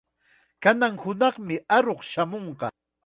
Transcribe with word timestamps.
Kanan 0.63 0.95
hunaqmi 1.03 1.55
aruq 1.77 2.01
shamunqa. 2.11 2.67